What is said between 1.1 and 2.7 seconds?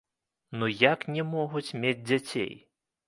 не могуць мець дзяцей?